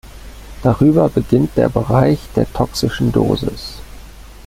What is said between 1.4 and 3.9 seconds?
der Bereich der toxischen Dosis.